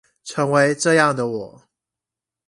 [0.23, 1.63] 成為這樣的我